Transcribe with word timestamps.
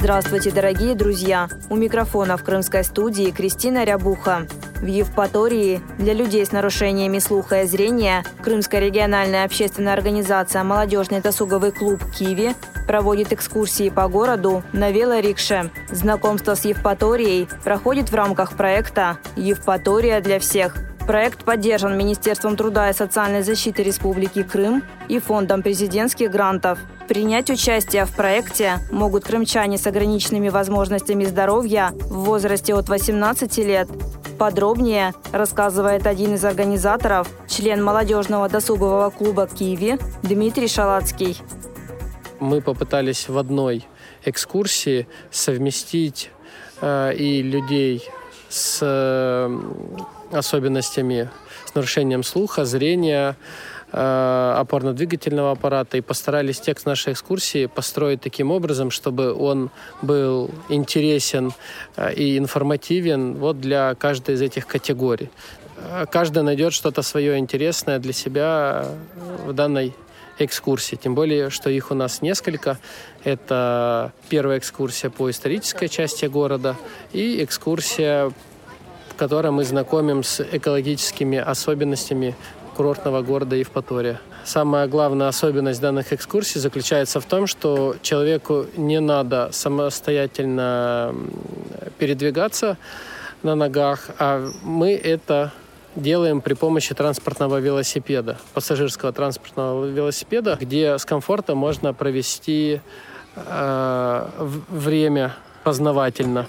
Здравствуйте, 0.00 0.52
дорогие 0.52 0.94
друзья! 0.94 1.48
У 1.68 1.74
микрофона 1.74 2.36
в 2.36 2.44
крымской 2.44 2.84
студии 2.84 3.32
Кристина 3.32 3.82
Рябуха. 3.82 4.46
В 4.76 4.86
Евпатории 4.86 5.80
для 5.98 6.12
людей 6.12 6.46
с 6.46 6.52
нарушениями 6.52 7.18
слуха 7.18 7.62
и 7.62 7.66
зрения 7.66 8.22
Крымская 8.40 8.80
региональная 8.80 9.44
общественная 9.44 9.94
организация 9.94 10.62
«Молодежный 10.62 11.20
досуговый 11.20 11.72
клуб 11.72 12.00
«Киви» 12.16 12.54
проводит 12.86 13.32
экскурсии 13.32 13.88
по 13.88 14.06
городу 14.06 14.62
на 14.72 14.92
велорикше. 14.92 15.72
Знакомство 15.90 16.54
с 16.54 16.64
Евпаторией 16.64 17.48
проходит 17.64 18.12
в 18.12 18.14
рамках 18.14 18.52
проекта 18.52 19.18
«Евпатория 19.34 20.20
для 20.20 20.38
всех». 20.38 20.76
Проект 21.08 21.42
поддержан 21.42 21.96
Министерством 21.96 22.54
труда 22.54 22.90
и 22.90 22.92
социальной 22.92 23.40
защиты 23.40 23.82
Республики 23.82 24.42
Крым 24.42 24.84
и 25.08 25.18
Фондом 25.18 25.62
президентских 25.62 26.30
грантов. 26.30 26.78
Принять 27.08 27.48
участие 27.48 28.04
в 28.04 28.14
проекте 28.14 28.80
могут 28.92 29.24
крымчане 29.24 29.78
с 29.78 29.86
ограниченными 29.86 30.50
возможностями 30.50 31.24
здоровья 31.24 31.92
в 31.94 32.24
возрасте 32.24 32.74
от 32.74 32.90
18 32.90 33.56
лет. 33.56 33.88
Подробнее 34.38 35.14
рассказывает 35.32 36.06
один 36.06 36.34
из 36.34 36.44
организаторов, 36.44 37.26
член 37.48 37.82
молодежного 37.82 38.50
досугового 38.50 39.08
клуба 39.08 39.46
«Киви» 39.48 39.98
Дмитрий 40.22 40.68
Шалацкий. 40.68 41.38
Мы 42.38 42.60
попытались 42.60 43.30
в 43.30 43.38
одной 43.38 43.86
экскурсии 44.26 45.08
совместить 45.30 46.30
э, 46.82 47.14
и 47.14 47.40
людей 47.40 48.06
с 48.50 48.80
э, 48.82 49.58
особенностями, 50.32 51.30
с 51.66 51.74
нарушением 51.74 52.22
слуха, 52.22 52.64
зрения, 52.64 53.36
э, 53.92 54.54
опорно-двигательного 54.58 55.52
аппарата 55.52 55.96
и 55.96 56.00
постарались 56.00 56.60
текст 56.60 56.86
нашей 56.86 57.12
экскурсии 57.12 57.66
построить 57.66 58.20
таким 58.20 58.50
образом, 58.50 58.90
чтобы 58.90 59.32
он 59.32 59.70
был 60.02 60.50
интересен 60.68 61.52
э, 61.96 62.14
и 62.14 62.38
информативен 62.38 63.34
вот 63.34 63.60
для 63.60 63.94
каждой 63.94 64.34
из 64.34 64.42
этих 64.42 64.66
категорий. 64.66 65.30
Э, 65.76 66.06
каждый 66.10 66.42
найдет 66.42 66.72
что-то 66.72 67.02
свое 67.02 67.38
интересное 67.38 67.98
для 67.98 68.12
себя 68.12 68.86
в 69.46 69.52
данной 69.52 69.94
экскурсии. 70.38 70.96
Тем 70.96 71.14
более, 71.14 71.50
что 71.50 71.70
их 71.70 71.90
у 71.90 71.94
нас 71.94 72.22
несколько. 72.22 72.78
Это 73.24 74.12
первая 74.28 74.58
экскурсия 74.58 75.10
по 75.10 75.30
исторической 75.30 75.88
части 75.88 76.26
города 76.26 76.76
и 77.12 77.42
экскурсия 77.42 78.32
которой 79.18 79.50
мы 79.50 79.64
знакомим 79.64 80.22
с 80.22 80.40
экологическими 80.40 81.38
особенностями 81.38 82.34
курортного 82.76 83.22
города 83.22 83.56
Евпатория. 83.56 84.20
Самая 84.44 84.86
главная 84.86 85.28
особенность 85.28 85.80
данных 85.80 86.12
экскурсий 86.12 86.60
заключается 86.60 87.20
в 87.20 87.24
том, 87.26 87.48
что 87.48 87.96
человеку 88.00 88.66
не 88.76 89.00
надо 89.00 89.50
самостоятельно 89.52 91.14
передвигаться 91.98 92.78
на 93.42 93.56
ногах, 93.56 94.10
а 94.18 94.48
мы 94.62 94.94
это 94.94 95.52
делаем 95.96 96.40
при 96.40 96.54
помощи 96.54 96.94
транспортного 96.94 97.58
велосипеда, 97.58 98.38
пассажирского 98.54 99.12
транспортного 99.12 99.84
велосипеда, 99.86 100.56
где 100.60 100.96
с 100.96 101.04
комфортом 101.04 101.58
можно 101.58 101.92
провести 101.92 102.80
э, 103.34 104.28
время 104.68 105.34
познавательно. 105.68 106.46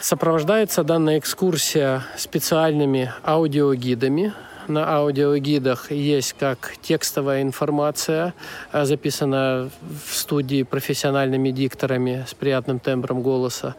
Сопровождается 0.00 0.82
данная 0.82 1.20
экскурсия 1.20 2.02
специальными 2.16 3.12
аудиогидами. 3.22 4.32
На 4.66 4.96
аудиогидах 4.96 5.92
есть 5.92 6.32
как 6.32 6.74
текстовая 6.82 7.42
информация, 7.42 8.34
э, 8.72 8.84
записанная 8.84 9.70
в 10.08 10.12
студии 10.12 10.64
профессиональными 10.64 11.52
дикторами 11.52 12.24
с 12.26 12.34
приятным 12.34 12.80
тембром 12.80 13.22
голоса, 13.22 13.76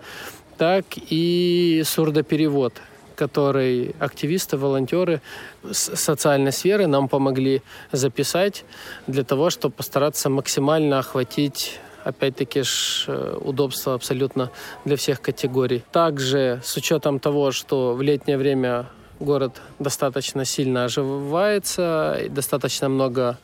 так 0.58 0.86
и 0.96 1.84
сурдоперевод, 1.86 2.74
который 3.18 3.94
активисты, 4.00 4.56
волонтеры 4.56 5.20
социальной 5.70 6.54
сферы 6.54 6.88
нам 6.88 7.10
помогли 7.10 7.62
записать 7.92 8.64
для 9.06 9.26
того, 9.26 9.50
чтобы 9.50 9.76
постараться 9.76 10.30
максимально 10.30 11.00
охватить 11.00 11.82
опять-таки 12.04 12.64
ж 12.64 13.06
э, 13.08 13.38
удобство 13.42 13.94
абсолютно 13.94 14.50
для 14.86 14.96
всех 14.96 15.22
категорий. 15.22 15.84
Также 15.92 16.62
с 16.64 16.78
учетом 16.78 17.20
того, 17.20 17.52
что 17.52 17.94
в 17.94 18.02
летнее 18.02 18.38
время 18.38 18.86
город 19.20 19.62
достаточно 19.80 20.46
сильно 20.46 20.86
оживается, 20.86 22.20
достаточно 22.30 22.90
много, 22.90 23.38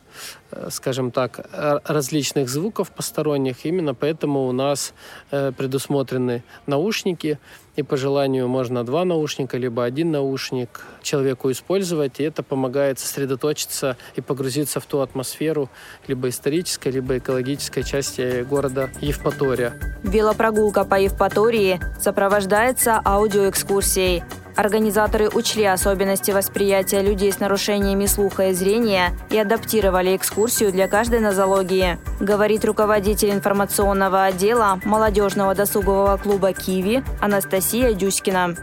э, 0.50 0.68
скажем 0.70 1.10
так, 1.10 1.46
различных 1.84 2.48
звуков 2.48 2.90
посторонних. 2.90 3.64
Именно 3.64 3.94
поэтому 3.94 4.46
у 4.46 4.52
нас 4.52 4.94
э, 5.30 5.52
предусмотрены 5.52 6.42
наушники, 6.66 7.38
и 7.76 7.82
по 7.82 7.96
желанию 7.96 8.46
можно 8.46 8.84
два 8.84 9.04
наушника, 9.04 9.56
либо 9.58 9.84
один 9.84 10.12
наушник 10.12 10.82
человеку 11.02 11.50
использовать, 11.50 12.20
и 12.20 12.22
это 12.22 12.42
помогает 12.42 12.98
сосредоточиться 12.98 13.96
и 14.14 14.20
погрузиться 14.20 14.78
в 14.78 14.86
ту 14.86 15.00
атмосферу 15.00 15.68
либо 16.06 16.28
исторической, 16.28 16.88
либо 16.88 17.18
экологической 17.18 17.82
части 17.82 18.42
города 18.44 18.90
Евпатория. 19.00 19.74
Велопрогулка 20.04 20.84
по 20.84 21.00
Евпатории 21.00 21.80
сопровождается 22.00 23.00
аудиоэкскурсией. 23.04 24.22
Организаторы 24.56 25.28
учли 25.28 25.64
особенности 25.64 26.30
восприятия 26.30 27.02
людей 27.02 27.32
с 27.32 27.40
нарушениями 27.40 28.06
слуха 28.06 28.50
и 28.50 28.52
зрения 28.52 29.10
и 29.30 29.38
адаптировали 29.38 30.16
экскурсию 30.16 30.70
для 30.70 30.86
каждой 30.86 31.18
нозологии, 31.20 31.98
говорит 32.20 32.64
руководитель 32.64 33.30
информационного 33.30 34.24
отдела 34.24 34.80
молодежного 34.84 35.54
досугового 35.54 36.16
клуба 36.18 36.52
«Киви» 36.52 37.02
Анастасия 37.20 37.92
Дюськина. 37.94 38.54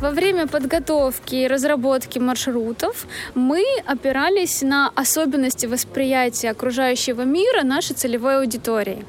Во 0.00 0.10
время 0.10 0.46
подготовки 0.46 1.36
и 1.36 1.46
разработки 1.46 2.18
маршрутов 2.18 3.06
мы 3.34 3.64
опирались 3.86 4.60
на 4.60 4.90
особенности 4.94 5.64
восприятия 5.64 6.50
окружающего 6.50 7.22
мира 7.22 7.62
нашей 7.62 7.94
целевой 7.94 8.40
аудитории. 8.40 9.06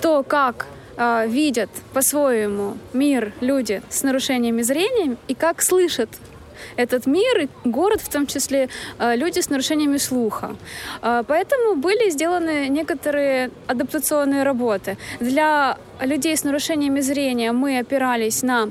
То, 0.00 0.22
как 0.22 0.66
э, 0.98 1.26
видят 1.28 1.70
по-своему 1.94 2.76
мир 2.92 3.32
люди 3.40 3.82
с 3.88 4.02
нарушениями 4.02 4.62
зрения 4.62 5.16
и 5.28 5.34
как 5.34 5.62
слышат 5.62 6.10
этот 6.76 7.06
мир, 7.06 7.38
и 7.38 7.48
город, 7.64 8.00
в 8.00 8.08
том 8.08 8.26
числе 8.26 8.68
э, 8.98 9.16
люди 9.16 9.40
с 9.40 9.50
нарушениями 9.50 9.98
слуха. 9.98 10.56
Э, 11.02 11.22
поэтому 11.26 11.76
были 11.76 12.10
сделаны 12.10 12.68
некоторые 12.68 13.50
адаптационные 13.66 14.42
работы. 14.42 14.96
Для 15.20 15.76
людей 16.00 16.36
с 16.36 16.44
нарушениями 16.44 17.00
зрения 17.00 17.52
мы 17.52 17.78
опирались 17.78 18.42
на 18.42 18.68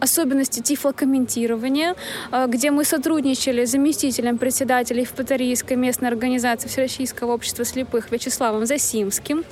особенности 0.00 0.60
тифлокомментирования, 0.60 1.94
э, 2.32 2.46
где 2.48 2.70
мы 2.70 2.84
сотрудничали 2.84 3.64
с 3.64 3.70
заместителем 3.70 4.38
председателя 4.38 5.00
Евпаторийской 5.00 5.76
местной 5.76 6.08
организации 6.08 6.68
Всероссийского 6.68 7.32
общества 7.32 7.64
слепых 7.64 8.10
Вячеславом 8.10 8.66
Засимским. 8.66 9.44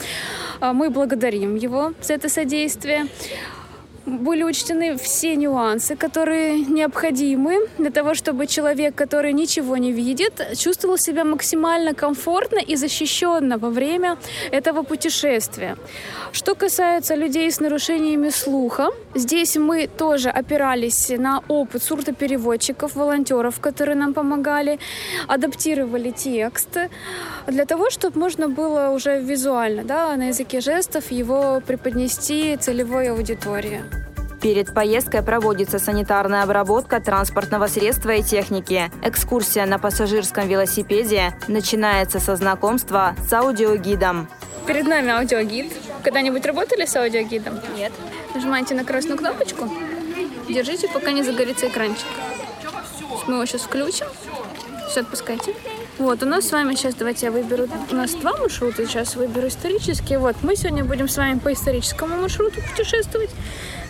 Э, 0.61 0.72
мы 0.72 0.90
благодарим 0.90 1.56
его 1.56 1.93
за 2.00 2.14
это 2.14 2.28
содействие 2.28 3.06
были 4.06 4.43
учтены 4.43 4.96
все 4.96 5.37
нюансы, 5.37 5.96
которые 5.96 6.60
необходимы 6.60 7.69
для 7.78 7.90
того, 7.90 8.14
чтобы 8.14 8.46
человек, 8.46 8.94
который 8.94 9.32
ничего 9.32 9.76
не 9.76 9.93
видит, 9.93 10.56
чувствовал 10.56 10.99
себя 10.99 11.25
максимально 11.25 11.94
комфортно 11.94 12.58
и 12.58 12.76
защищенно 12.76 13.58
во 13.58 13.70
время 13.70 14.19
этого 14.50 14.82
путешествия. 14.82 15.76
Что 16.32 16.54
касается 16.54 17.14
людей 17.14 17.50
с 17.50 17.60
нарушениями 17.60 18.31
слуха, 18.31 18.90
здесь 19.14 19.56
мы 19.56 19.87
тоже 19.87 20.31
опирались 20.31 21.10
на 21.10 21.43
опыт 21.48 21.82
сурдопереводчиков, 21.82 22.96
волонтеров, 22.96 23.60
которые 23.60 23.96
нам 23.96 24.14
помогали, 24.14 24.78
адаптировали 25.28 26.10
текст 26.10 26.78
для 27.46 27.66
того, 27.66 27.90
чтобы 27.90 28.19
можно 28.19 28.48
было 28.48 28.90
уже 28.90 29.20
визуально, 29.20 29.84
да, 29.84 30.16
на 30.16 30.28
языке 30.28 30.60
жестов 30.60 31.10
его 31.12 31.62
преподнести 31.66 32.56
целевой 32.56 33.10
аудитории. 33.10 34.01
Перед 34.43 34.75
поездкой 34.75 35.23
проводится 35.23 35.79
санитарная 35.79 36.43
обработка 36.43 37.00
транспортного 37.00 37.69
средства 37.69 38.11
и 38.11 38.25
техники. 38.25 38.91
Экскурсия 39.00 39.67
на 39.67 39.79
пассажирском 39.79 40.49
велосипеде 40.49 41.33
начинается 41.47 42.19
со 42.19 42.35
знакомства 42.35 43.15
с 43.29 43.33
аудиогидом. 43.33 44.29
Перед 44.67 44.89
нами 44.89 45.11
аудиогид. 45.12 45.73
Когда-нибудь 46.03 46.44
работали 46.44 46.87
с 46.87 46.97
аудиогидом? 46.97 47.61
Нет. 47.77 47.93
Нажимаете 48.35 48.75
на 48.75 48.85
красную 48.85 49.17
кнопочку, 49.17 49.71
держите, 50.49 50.89
пока 50.89 51.12
не 51.12 51.23
загорится 51.23 51.69
экранчик. 51.69 52.06
Мы 53.29 53.35
его 53.35 53.47
сейчас 53.47 53.61
включим. 53.62 54.06
Все, 54.89 55.00
отпускайте. 55.03 55.55
Вот, 55.99 56.21
у 56.25 56.27
нас 56.27 56.49
с 56.49 56.53
вами 56.53 56.75
сейчас, 56.75 56.94
давайте 56.97 57.27
я 57.27 57.33
выберу, 57.33 57.69
у 57.91 57.94
нас 57.94 58.12
два 58.15 58.37
маршрута, 58.37 58.87
сейчас 58.87 59.15
выберу 59.15 59.47
исторический. 59.49 60.17
Вот, 60.17 60.35
мы 60.43 60.56
сегодня 60.56 60.85
будем 60.85 61.06
с 61.06 61.17
вами 61.17 61.39
по 61.39 61.53
историческому 61.53 62.17
маршруту 62.17 62.61
путешествовать. 62.61 63.31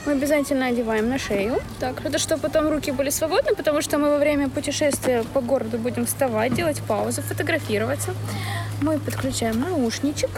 Мы 0.05 0.13
обязательно 0.13 0.67
одеваем 0.67 1.09
на 1.09 1.17
шею. 1.17 1.61
Так, 1.79 2.05
это 2.05 2.19
чтобы 2.19 2.43
потом 2.43 2.69
руки 2.69 2.91
были 2.91 3.11
свободны, 3.11 3.55
потому 3.55 3.83
что 3.83 3.99
мы 3.99 4.11
во 4.11 4.19
время 4.19 4.49
путешествия 4.49 5.25
по 5.33 5.41
городу 5.41 5.79
будем 5.79 6.07
вставать, 6.07 6.55
делать 6.55 6.83
паузы, 6.89 7.23
фотографироваться. 7.23 8.13
Мы 8.81 8.99
подключаем 8.99 9.61
наушничек. 9.61 10.31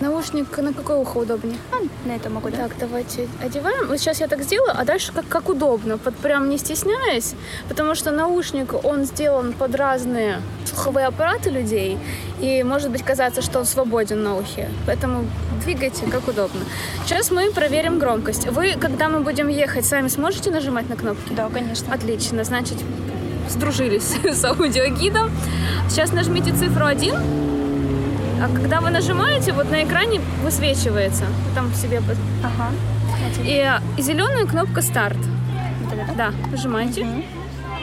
Наушник 0.00 0.56
на 0.58 0.72
какое 0.72 0.96
ухо 0.96 1.18
удобнее? 1.18 1.56
А, 1.72 2.08
на 2.08 2.12
это 2.12 2.30
могу, 2.30 2.50
да? 2.50 2.68
Так, 2.68 2.72
давайте 2.78 3.28
одеваем. 3.42 3.88
Вот 3.88 3.98
сейчас 3.98 4.20
я 4.20 4.28
так 4.28 4.42
сделаю, 4.42 4.72
а 4.74 4.84
дальше 4.84 5.12
как, 5.12 5.26
как 5.28 5.48
удобно, 5.48 5.98
под, 5.98 6.14
прям 6.16 6.48
не 6.48 6.58
стесняясь, 6.58 7.34
потому 7.68 7.96
что 7.96 8.12
наушник, 8.12 8.84
он 8.84 9.04
сделан 9.04 9.52
под 9.52 9.74
разные 9.74 10.40
слуховые 10.66 11.06
аппараты 11.06 11.50
людей, 11.50 11.98
и 12.40 12.62
может 12.62 12.90
быть 12.90 13.02
казаться, 13.02 13.42
что 13.42 13.58
он 13.58 13.64
свободен 13.64 14.22
на 14.22 14.36
ухе. 14.36 14.68
Поэтому 14.86 15.24
двигайте 15.64 16.06
как 16.06 16.28
удобно. 16.28 16.60
Сейчас 17.04 17.32
мы 17.32 17.50
проверим 17.50 17.98
громкость. 17.98 18.46
Вы, 18.46 18.74
когда 18.80 19.08
мы 19.08 19.20
будем 19.20 19.48
ехать, 19.48 19.84
сами 19.84 20.06
сможете 20.06 20.50
нажимать 20.52 20.88
на 20.88 20.94
кнопки? 20.94 21.32
Да, 21.32 21.48
конечно. 21.52 21.92
Отлично, 21.92 22.44
значит, 22.44 22.78
сдружились 23.48 24.16
с 24.24 24.44
аудиогидом. 24.44 25.32
Сейчас 25.88 26.12
нажмите 26.12 26.52
цифру 26.52 26.86
1, 26.86 27.47
а 28.40 28.48
когда 28.54 28.80
вы 28.80 28.90
нажимаете, 28.90 29.52
вот 29.52 29.70
на 29.70 29.82
экране 29.82 30.20
высвечивается. 30.42 31.24
Там 31.54 31.68
в 31.68 31.76
себе... 31.76 32.00
Ага. 32.44 32.70
И, 33.44 33.70
и 33.96 34.02
зеленая 34.02 34.46
кнопка 34.46 34.80
старт. 34.80 35.18
Да, 36.16 36.32
нажимаете. 36.50 37.06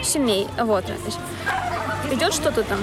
Сильней. 0.03 0.47
Вот. 0.57 0.85
Идет 2.11 2.33
что-то 2.33 2.63
там? 2.63 2.77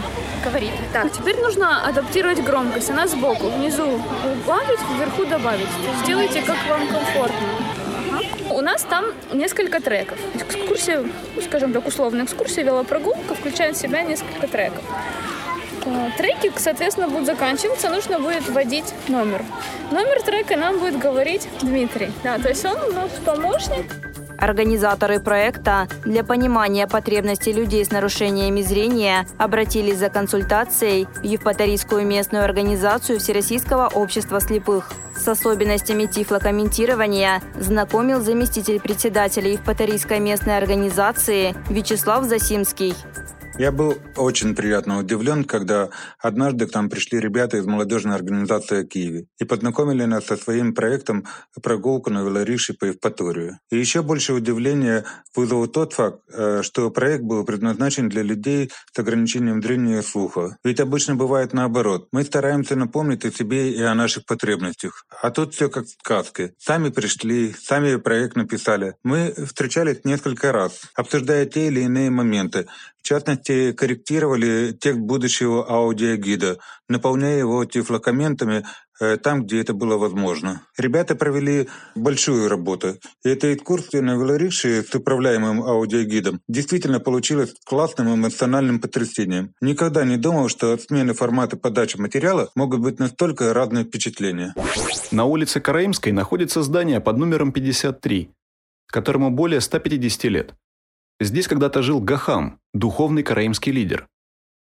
Говорит. 0.45 0.73
Так, 0.93 1.13
теперь 1.13 1.41
нужно 1.41 1.87
адаптировать 1.87 2.43
громкость. 2.43 2.91
Она 2.91 3.07
сбоку. 3.07 3.49
Внизу 3.49 3.85
убавить, 3.85 4.81
вверху 4.99 5.25
добавить. 5.25 5.69
То 5.69 5.91
есть 5.93 6.05
делайте, 6.07 6.43
как 6.43 6.57
вам 6.69 6.87
комфортно. 6.89 7.49
У 8.51 8.61
нас 8.61 8.83
там 8.83 9.07
несколько 9.33 9.81
треков. 9.81 10.19
Экскурсия, 10.35 11.05
скажем 11.43 11.73
так, 11.73 11.87
условная 11.87 12.25
экскурсия, 12.25 12.65
велопрогулка 12.65 13.35
включает 13.35 13.77
в 13.77 13.81
себя 13.81 14.03
несколько 14.03 14.47
треков. 14.47 14.85
Э, 15.85 16.11
Треки, 16.17 16.53
соответственно, 16.57 17.09
будут 17.09 17.27
заканчиваться, 17.27 17.91
нужно 17.91 18.21
будет 18.21 18.49
вводить 18.49 18.95
номер. 19.09 19.43
Номер 19.91 20.23
трека 20.23 20.57
нам 20.57 20.79
будет 20.79 20.99
говорить 20.99 21.49
Дмитрий. 21.61 22.13
Да, 22.23 22.39
то 22.39 22.49
есть 22.49 22.65
он 22.65 22.77
у 22.91 22.93
нас 22.93 23.11
помощник. 23.25 23.87
Организаторы 24.39 25.21
проекта 25.21 25.87
для 26.05 26.25
понимания 26.25 26.89
потребностей 26.89 27.53
людей 27.53 27.85
с 27.85 27.93
нарушениями 27.93 28.61
зрения 28.61 29.25
обратились 29.39 29.99
за 29.99 30.09
консультацией 30.09 31.07
в 31.21 31.23
Евпаторийскую 31.23 32.05
местную 32.05 32.45
организацию 32.45 33.21
Всероссийского 33.21 33.87
общества 33.87 34.41
слепых. 34.41 34.91
С 35.17 35.29
особенностями 35.29 36.07
тифлокомментирования 36.07 37.41
знакомил 37.57 38.21
заместитель 38.21 38.81
председателя 38.81 39.53
Евпаторийской 39.53 40.19
местной 40.19 40.57
организации 40.57 41.55
Вячеслав 41.71 42.25
Засимский. 42.25 42.97
Я 43.59 43.71
был 43.71 43.99
очень 44.17 44.55
приятно 44.55 44.99
удивлен, 44.99 45.45
когда 45.45 45.91
однажды 46.19 46.67
к 46.67 46.75
нам 46.75 46.89
пришли 46.89 47.21
ребята 47.21 47.59
из 47.59 47.67
молодежной 47.67 48.17
организации 48.17 48.85
Киеве 48.85 49.27
и 49.39 49.45
познакомили 49.45 50.05
нас 50.05 50.25
со 50.25 50.37
своим 50.39 50.75
проектом 50.75 51.27
«Прогулку 51.63 52.11
на 52.11 52.23
велорикше 52.23 52.73
по 52.73 52.87
Евпаторию». 52.87 53.59
И 53.71 53.79
еще 53.79 54.03
больше 54.03 54.33
удивления 54.33 55.05
вызвал 55.37 55.67
тот 55.67 55.93
факт, 55.93 56.21
э, 56.33 56.63
что 56.63 56.91
проект 56.91 57.25
был 57.25 57.45
предназначен 57.45 58.09
для 58.09 58.23
людей 58.23 58.71
с 58.91 58.99
ограничением 58.99 59.63
зрения 59.63 59.99
и 59.99 60.03
слуха. 60.03 60.57
Ведь 60.65 60.81
обычно 60.81 61.15
бывает 61.15 61.53
наоборот. 61.53 62.09
Мы 62.11 62.25
стараемся 62.25 62.75
напомнить 62.75 63.25
о 63.27 63.31
себе 63.31 63.71
и 63.71 63.83
о 63.83 63.95
наших 63.95 64.25
потребностях. 64.25 65.05
А 65.21 65.31
тут 65.31 65.55
все 65.55 65.69
как 65.69 65.85
в 65.85 65.91
сказке. 65.91 66.55
Сами 66.59 66.89
пришли, 66.89 67.53
сами 67.53 67.97
проект 67.97 68.35
написали. 68.35 68.95
Мы 69.05 69.35
встречались 69.47 70.05
несколько 70.05 70.53
раз, 70.53 70.81
обсуждая 70.95 71.45
те 71.45 71.67
или 71.67 71.81
иные 71.81 72.11
моменты, 72.11 72.67
в 73.03 73.09
частности, 73.09 73.73
корректировали 73.73 74.77
текст 74.81 75.01
будущего 75.01 75.69
аудиогида, 75.69 76.59
наполняя 76.89 77.39
его 77.39 77.65
тифлокомментами 77.65 78.65
э, 79.01 79.17
там, 79.17 79.43
где 79.43 79.61
это 79.61 79.75
было 79.75 79.97
возможно. 79.99 80.63
Ребята 80.79 81.17
провели 81.17 81.69
большую 81.97 82.49
работу. 82.49 82.99
И 83.25 83.29
эта 83.29 83.53
экскурсия 83.55 84.03
на 84.03 84.13
велорикше 84.13 84.85
с 84.89 84.95
управляемым 84.95 85.65
аудиогидом 85.65 86.41
действительно 86.47 87.01
получилась 87.01 87.55
классным 87.67 88.15
эмоциональным 88.15 88.79
потрясением. 88.81 89.53
Никогда 89.61 90.05
не 90.05 90.17
думал, 90.17 90.49
что 90.49 90.73
от 90.73 90.83
смены 90.83 91.13
формата 91.13 91.57
подачи 91.57 91.97
материала 91.97 92.51
могут 92.55 92.81
быть 92.81 93.01
настолько 93.01 93.53
разные 93.53 93.85
впечатления. 93.85 94.55
На 95.11 95.25
улице 95.25 95.61
Караимской 95.61 96.13
находится 96.13 96.63
здание 96.63 97.01
под 97.01 97.19
номером 97.19 97.51
53, 97.51 98.31
которому 98.87 99.31
более 99.31 99.61
150 99.61 100.25
лет. 100.25 100.55
Здесь 101.25 101.47
когда-то 101.47 101.83
жил 101.83 102.01
Гахам, 102.01 102.59
духовный 102.75 103.23
караимский 103.23 103.71
лидер. 103.71 104.09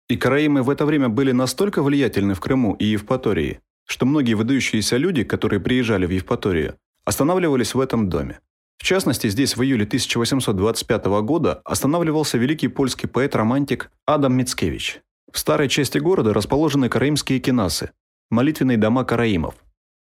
И 0.09 0.17
караимы 0.17 0.61
в 0.61 0.69
это 0.69 0.85
время 0.85 1.07
были 1.07 1.31
настолько 1.31 1.81
влиятельны 1.81 2.33
в 2.33 2.41
Крыму 2.41 2.73
и 2.73 2.85
Евпатории, 2.85 3.61
что 3.85 4.05
многие 4.05 4.33
выдающиеся 4.33 4.97
люди, 4.97 5.23
которые 5.23 5.61
приезжали 5.61 6.05
в 6.05 6.09
Евпаторию, 6.09 6.75
останавливались 7.05 7.75
в 7.75 7.79
этом 7.79 8.09
доме. 8.09 8.39
В 8.77 8.83
частности, 8.83 9.29
здесь 9.29 9.55
в 9.55 9.63
июле 9.63 9.85
1825 9.85 11.05
года 11.23 11.61
останавливался 11.63 12.37
великий 12.37 12.67
польский 12.67 13.07
поэт-романтик 13.07 13.91
Адам 14.05 14.35
Мицкевич. 14.35 15.01
В 15.31 15.39
старой 15.39 15.69
части 15.69 15.97
города 15.97 16.33
расположены 16.33 16.89
караимские 16.89 17.39
кинасы, 17.39 17.91
молитвенные 18.29 18.77
дома 18.77 19.05
караимов. 19.05 19.55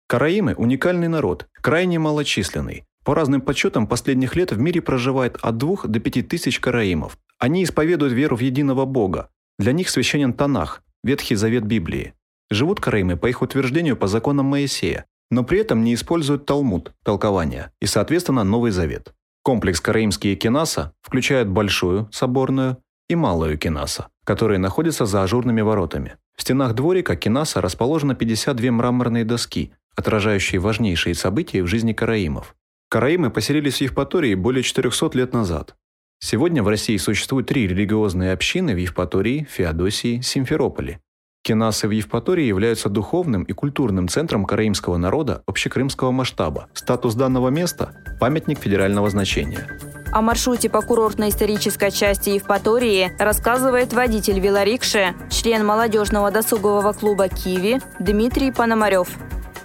Караимы– 0.07 0.53
уникальный 0.57 1.09
народ, 1.09 1.47
крайне 1.59 1.99
малочисленный, 1.99 2.85
по 3.07 3.15
разным 3.15 3.39
подсчетам 3.39 3.87
последних 3.87 4.35
лет 4.35 4.51
в 4.51 4.59
мире 4.59 4.81
проживает 4.81 5.37
от 5.41 5.55
2 5.55 5.83
до 5.85 6.01
5 6.01 6.27
тысяч 6.27 6.59
караимов. 6.59 7.17
Они 7.39 7.63
исповедуют 7.63 8.11
веру 8.11 8.35
в 8.35 8.41
единого 8.41 8.83
Бога. 8.83 9.29
Для 9.57 9.71
них 9.71 9.89
священен 9.89 10.33
Танах, 10.33 10.83
Ветхий 11.05 11.35
Завет 11.35 11.63
Библии. 11.63 12.15
Живут 12.49 12.81
караимы, 12.81 13.15
по 13.15 13.27
их 13.27 13.41
утверждению, 13.41 13.95
по 13.95 14.07
законам 14.07 14.47
Моисея, 14.47 15.05
но 15.31 15.45
при 15.45 15.59
этом 15.59 15.85
не 15.85 15.93
используют 15.93 16.45
Талмуд, 16.45 16.91
толкования, 17.05 17.71
и, 17.79 17.85
соответственно, 17.85 18.43
Новый 18.43 18.71
Завет. 18.71 19.13
Комплекс 19.41 19.79
Караимские 19.79 20.35
Кинаса 20.35 20.91
включает 21.01 21.47
большую, 21.47 22.09
соборную, 22.11 22.75
и 23.07 23.15
малую 23.15 23.57
Кинаса, 23.57 24.09
которые 24.25 24.59
находятся 24.59 25.05
за 25.05 25.23
ажурными 25.23 25.61
воротами. 25.61 26.17
В 26.35 26.41
стенах 26.41 26.73
дворика 26.73 27.15
Кинаса 27.15 27.61
расположено 27.61 28.15
52 28.15 28.69
мраморные 28.69 29.23
доски, 29.23 29.71
отражающие 29.95 30.59
важнейшие 30.59 31.15
события 31.15 31.63
в 31.63 31.67
жизни 31.67 31.93
караимов. 31.93 32.53
Караимы 32.89 33.29
поселились 33.29 33.79
в 33.79 33.81
Евпатории 33.81 34.33
более 34.33 34.63
400 34.63 35.17
лет 35.17 35.33
назад. 35.33 35.75
Сегодня 36.19 36.63
в 36.63 36.69
России 36.69 36.95
существует 36.95 37.47
три 37.47 37.67
религиозные 37.67 38.31
общины 38.31 38.73
в 38.73 38.77
Евпатории, 38.77 39.45
Феодосии, 39.49 40.21
Симферополе. 40.21 41.01
Кенасы 41.43 41.89
в 41.89 41.91
Евпатории 41.91 42.45
являются 42.45 42.87
духовным 42.87 43.43
и 43.43 43.51
культурным 43.51 44.07
центром 44.07 44.45
караимского 44.45 44.95
народа 44.95 45.43
общекрымского 45.47 46.11
масштаба. 46.11 46.69
Статус 46.73 47.15
данного 47.15 47.49
места– 47.49 47.93
памятник 48.21 48.59
федерального 48.59 49.09
значения. 49.09 49.67
О 50.13 50.21
маршруте 50.21 50.69
по 50.69 50.81
курортно-исторической 50.81 51.91
части 51.91 52.29
Евпатории 52.29 53.11
рассказывает 53.19 53.91
водитель 53.91 54.39
велорикши, 54.39 55.13
член 55.29 55.65
молодежного 55.65 56.31
досугового 56.31 56.93
клуба 56.93 57.27
«Киви» 57.27 57.79
Дмитрий 57.99 58.51
Пономарев. 58.53 59.09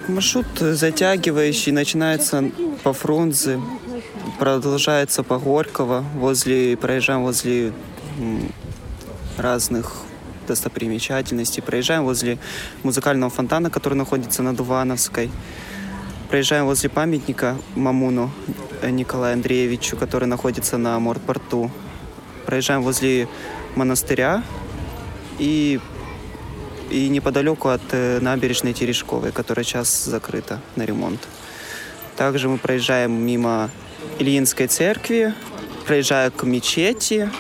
Маршрут 0.08 0.46
затягивающий, 0.58 1.72
начинается 1.72 2.50
по 2.82 2.92
Фрунзе, 2.92 3.60
продолжается 4.38 5.22
по 5.22 5.38
Горького, 5.38 6.04
возле, 6.14 6.76
проезжаем 6.76 7.22
возле 7.22 7.72
разных 9.38 10.02
достопримечательностей, 10.48 11.62
проезжаем 11.62 12.04
возле 12.04 12.38
музыкального 12.82 13.30
фонтана, 13.30 13.70
который 13.70 13.94
находится 13.94 14.42
на 14.42 14.54
Дувановской, 14.54 15.30
проезжаем 16.28 16.66
возле 16.66 16.90
памятника 16.90 17.56
Мамуну 17.76 18.30
Николаю 18.82 19.34
Андреевичу, 19.34 19.96
который 19.96 20.26
находится 20.26 20.78
на 20.78 20.98
Мордпорту, 20.98 21.70
проезжаем 22.44 22.82
возле 22.82 23.28
монастыря 23.76 24.42
и 25.38 25.80
и 26.90 27.08
неподалеку 27.08 27.68
от 27.68 27.82
э, 27.92 28.18
набережной 28.20 28.72
Терешковой, 28.72 29.32
которая 29.32 29.64
сейчас 29.64 30.04
закрыта 30.04 30.60
на 30.76 30.84
ремонт. 30.84 31.20
Также 32.16 32.48
мы 32.48 32.58
проезжаем 32.58 33.12
мимо 33.12 33.70
Ильинской 34.18 34.66
церкви, 34.66 35.34
проезжая 35.86 36.30
к 36.30 36.44
мечети 36.44 37.30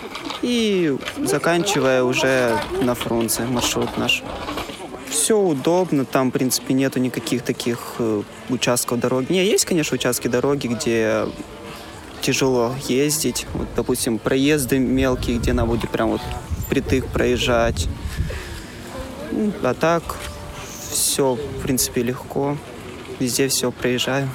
и 0.42 0.96
заканчивая 1.18 2.02
уже 2.02 2.58
на 2.82 2.94
Фрунзе 2.94 3.44
маршрут 3.44 3.96
наш. 3.96 4.22
Все 5.08 5.38
удобно, 5.38 6.04
там, 6.06 6.30
в 6.30 6.32
принципе, 6.32 6.72
нету 6.72 6.98
никаких 6.98 7.42
таких 7.42 7.96
э, 7.98 8.22
участков 8.48 8.98
дороги. 8.98 9.32
Не, 9.32 9.44
есть, 9.44 9.66
конечно, 9.66 9.94
участки 9.94 10.26
дороги, 10.26 10.68
где 10.68 11.26
тяжело 12.22 12.74
ездить. 12.88 13.46
Вот, 13.52 13.68
допустим, 13.76 14.18
проезды 14.18 14.78
мелкие, 14.78 15.38
где 15.38 15.52
надо 15.52 15.68
будет 15.68 15.90
прям 15.90 16.12
вот 16.12 16.22
притык 16.70 17.06
проезжать. 17.08 17.88
А 19.62 19.74
так 19.74 20.02
все, 20.90 21.34
в 21.34 21.62
принципе, 21.62 22.02
легко. 22.02 22.56
Везде 23.18 23.48
все 23.48 23.70
проезжаю. 23.70 24.28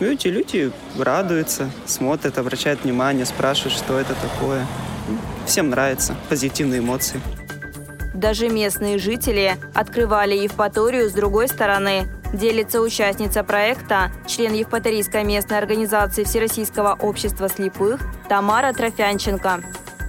Ну, 0.00 0.06
эти 0.06 0.28
люди 0.28 0.70
радуются, 0.96 1.70
смотрят, 1.86 2.38
обращают 2.38 2.84
внимание, 2.84 3.26
спрашивают, 3.26 3.74
что 3.74 3.98
это 3.98 4.14
такое. 4.14 4.66
Всем 5.46 5.70
нравится, 5.70 6.14
позитивные 6.28 6.80
эмоции. 6.80 7.20
Даже 8.14 8.48
местные 8.48 8.98
жители 8.98 9.56
открывали 9.74 10.34
Евпаторию 10.34 11.08
с 11.08 11.12
другой 11.12 11.48
стороны. 11.48 12.08
Делится 12.32 12.80
участница 12.80 13.42
проекта, 13.42 14.12
член 14.26 14.52
Евпаторийской 14.52 15.24
местной 15.24 15.58
организации 15.58 16.24
Всероссийского 16.24 16.96
общества 17.00 17.48
слепых 17.48 18.00
Тамара 18.28 18.72
Трофянченко. 18.72 19.62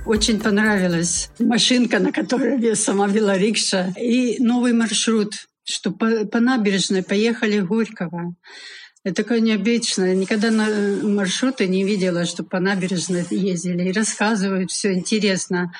Очень 0.09 0.39
понравилась 0.39 1.29
машинка, 1.37 1.99
на 1.99 2.11
которой 2.11 2.75
сама 2.75 3.05
вела 3.05 3.37
рикша, 3.37 3.93
и 3.95 4.43
новый 4.43 4.73
маршрут, 4.73 5.33
что 5.63 5.91
по, 5.91 6.25
по 6.25 6.39
набережной 6.39 7.03
поехали 7.03 7.59
Горького. 7.59 8.33
Это 9.05 9.23
такое 9.23 9.39
необычное. 9.39 10.13
Никогда 10.13 10.51
на 10.51 10.67
э, 10.67 11.01
маршруты 11.03 11.67
не 11.67 11.85
видела, 11.85 12.25
что 12.25 12.43
по 12.43 12.59
набережной 12.59 13.25
ездили. 13.29 13.87
И 13.87 13.91
рассказывают, 13.93 14.71
все 14.71 14.91
интересно. 14.91 15.71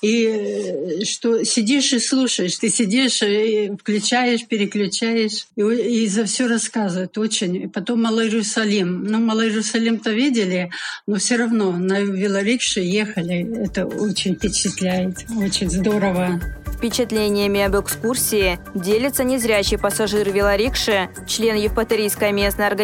И 0.00 0.26
э, 0.26 1.04
что 1.04 1.42
сидишь 1.42 1.92
и 1.92 1.98
слушаешь. 1.98 2.56
Ты 2.56 2.68
сидишь 2.68 3.20
и 3.22 3.72
включаешь, 3.80 4.46
переключаешь. 4.46 5.48
И, 5.56 5.62
и 5.62 6.06
за 6.06 6.24
все 6.24 6.46
рассказывают 6.46 7.18
очень. 7.18 7.56
И 7.56 7.66
потом 7.66 8.02
Малый 8.02 8.28
Иерусалим. 8.28 9.02
Ну, 9.02 9.18
Малый 9.18 9.48
Иерусалим-то 9.48 10.12
видели, 10.12 10.70
но 11.08 11.16
все 11.16 11.34
равно 11.34 11.72
на 11.72 12.00
велорикше 12.00 12.78
ехали. 12.78 13.64
Это 13.64 13.86
очень 13.86 14.36
впечатляет. 14.36 15.26
Очень 15.36 15.68
здорово. 15.68 16.40
Впечатлениями 16.78 17.60
об 17.62 17.74
экскурсии 17.74 18.60
делится 18.72 19.24
незрячий 19.24 19.78
пассажир 19.78 20.30
велорикши, 20.30 21.08
член 21.26 21.56
Евпаторийской 21.56 22.30
местной 22.30 22.68
организации 22.68 22.77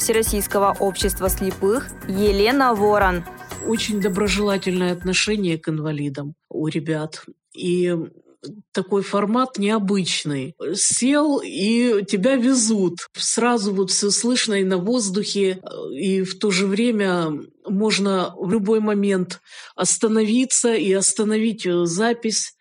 Всероссийского 0.00 0.76
общества 0.80 1.28
слепых 1.28 1.86
Елена 2.08 2.74
Ворон. 2.74 3.24
Очень 3.68 4.00
доброжелательное 4.00 4.92
отношение 4.92 5.58
к 5.58 5.68
инвалидам 5.68 6.34
у 6.48 6.66
ребят. 6.66 7.24
И 7.54 7.94
такой 8.72 9.02
формат 9.02 9.56
необычный. 9.56 10.56
Сел, 10.74 11.40
и 11.44 12.04
тебя 12.04 12.34
везут. 12.34 12.96
Сразу 13.16 13.72
вот 13.72 13.92
все 13.92 14.10
слышно 14.10 14.54
и 14.54 14.64
на 14.64 14.78
воздухе, 14.78 15.60
и 15.92 16.22
в 16.22 16.36
то 16.40 16.50
же 16.50 16.66
время 16.66 17.30
можно 17.64 18.34
в 18.36 18.50
любой 18.50 18.80
момент 18.80 19.40
остановиться 19.76 20.74
и 20.74 20.92
остановить 20.92 21.64
запись 21.84 22.54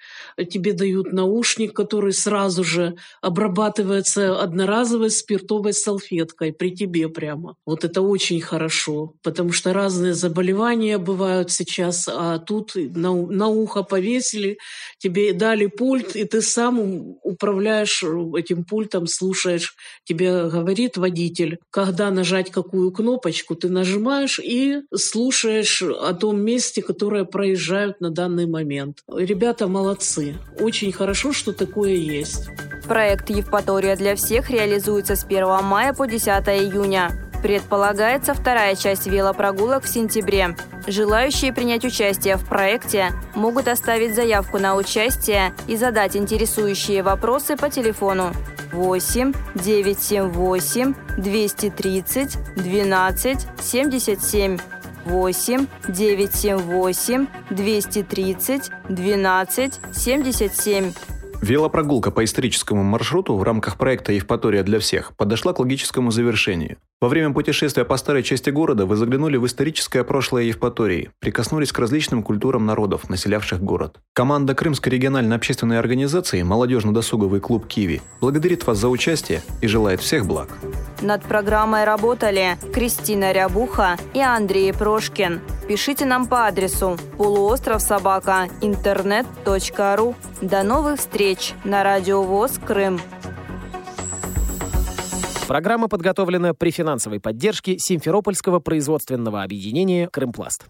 тебе 0.46 0.74
дают 0.74 1.12
наушник, 1.12 1.74
который 1.74 2.14
сразу 2.14 2.64
же 2.64 2.96
обрабатывается 3.22 4.40
одноразовой 4.40 5.10
спиртовой 5.10 5.74
салфеткой 5.74 6.54
при 6.54 6.72
тебе 6.72 7.10
прямо. 7.10 7.56
Вот 7.66 7.84
это 7.84 8.02
очень 8.02 8.42
хорошо, 8.42 9.14
потому 9.24 9.52
что 9.52 9.74
разные 9.74 10.14
заболевания 10.14 10.98
бывают 10.98 11.52
сейчас, 11.52 12.08
а 12.08 12.40
тут 12.40 12.74
на, 12.76 13.14
на 13.14 13.48
ухо 13.48 13.84
повесили, 13.84 14.58
тебе 15.00 15.34
дали 15.34 15.68
пульт, 15.68 16.16
и 16.16 16.26
ты 16.26 16.42
сам 16.42 17.18
управляешь 17.24 18.04
этим 18.38 18.64
пультом, 18.64 19.08
слушаешь, 19.08 19.76
тебе 20.04 20.50
говорит 20.50 20.98
водитель, 20.98 21.60
когда 21.72 22.12
нажать 22.12 22.52
какую 22.52 22.92
кнопочку, 22.92 23.56
ты 23.56 23.70
нажимаешь 23.70 24.40
и 24.40 24.82
слушаешь 24.94 25.82
о 25.82 26.14
том 26.14 26.42
месте, 26.42 26.82
которое 26.82 27.26
проезжают 27.26 28.02
на 28.02 28.10
данный 28.10 28.46
момент. 28.46 29.00
Ребята 29.08 29.68
молодцы. 29.68 30.27
Очень 30.60 30.92
хорошо, 30.92 31.34
что 31.34 31.54
такое 31.54 31.92
есть. 31.92 32.50
Проект 32.88 33.30
«Евпатория 33.30 33.96
для 33.96 34.16
всех» 34.16 34.50
реализуется 34.50 35.16
с 35.16 35.26
1 35.26 35.64
мая 35.64 35.94
по 35.94 36.08
10 36.08 36.28
июня. 36.48 37.12
Предполагается 37.42 38.34
вторая 38.34 38.76
часть 38.76 39.08
велопрогулок 39.08 39.84
в 39.84 39.90
сентябре. 39.90 40.56
Желающие 40.88 41.54
принять 41.54 41.86
участие 41.86 42.38
в 42.38 42.46
проекте 42.46 43.12
могут 43.36 43.68
оставить 43.68 44.16
заявку 44.16 44.58
на 44.58 44.76
участие 44.76 45.54
и 45.68 45.76
задать 45.76 46.16
интересующие 46.16 47.04
вопросы 47.04 47.58
по 47.58 47.70
телефону 47.70 48.32
8 48.72 49.34
978 49.56 50.94
230 51.18 52.38
12 52.56 53.48
77 53.62 54.58
8 55.06 55.68
978 55.88 57.28
230 57.50 58.72
12 58.90 59.80
77. 59.94 60.94
Велопрогулка 61.42 62.10
по 62.10 62.24
историческому 62.24 62.84
маршруту 62.84 63.36
в 63.36 63.44
рамках 63.44 63.78
проекта 63.78 64.12
«Евпатория 64.12 64.64
для 64.64 64.80
всех» 64.80 65.16
подошла 65.16 65.54
к 65.54 65.60
логическому 65.60 66.10
завершению. 66.10 66.78
Во 67.00 67.10
время 67.10 67.32
путешествия 67.32 67.86
по 67.86 67.96
старой 67.98 68.24
части 68.24 68.50
города 68.50 68.88
вы 68.88 68.96
заглянули 68.96 69.38
в 69.38 69.46
историческое 69.46 70.04
прошлое 70.04 70.44
Евпатории, 70.44 71.12
прикоснулись 71.20 71.72
к 71.72 71.78
различным 71.78 72.24
культурам 72.24 72.66
народов, 72.66 73.08
населявших 73.08 73.62
город. 73.62 73.98
Команда 74.14 74.56
Крымской 74.56 74.92
региональной 74.92 75.36
общественной 75.36 75.78
организации 75.78 76.42
«Молодежно-досуговый 76.42 77.40
клуб 77.40 77.68
Киви» 77.68 78.02
благодарит 78.20 78.66
вас 78.66 78.80
за 78.80 78.90
участие 78.90 79.44
и 79.62 79.68
желает 79.68 80.02
всех 80.02 80.26
благ. 80.26 80.58
Над 81.02 81.22
программой 81.24 81.84
работали 81.84 82.58
Кристина 82.74 83.32
Рябуха 83.32 83.98
и 84.14 84.20
Андрей 84.20 84.74
Прошкин. 84.74 85.42
Пишите 85.68 86.06
нам 86.06 86.28
по 86.28 86.48
адресу 86.48 86.98
полуостров 87.18 87.82
собака 87.82 88.48
интернет.ру. 88.62 90.16
До 90.42 90.64
новых 90.64 91.00
встреч 91.00 91.54
на 91.64 91.84
Радио 91.84 92.24
ВОЗ 92.24 92.60
Крым. 92.66 93.00
Программа 95.48 95.88
подготовлена 95.88 96.54
при 96.54 96.72
финансовой 96.72 97.20
поддержке 97.20 97.78
Симферопольского 97.78 98.60
производственного 98.60 99.44
объединения 99.44 100.10
«Крымпласт». 100.10 100.66